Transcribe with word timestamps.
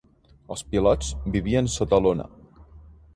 Els 0.53 0.63
pilots 0.69 1.11
vivien 1.35 1.69
sota 1.73 1.99
lona. 2.07 2.25